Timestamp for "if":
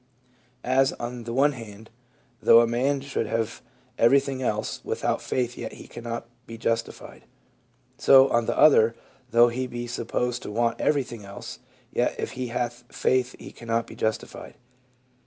12.17-12.31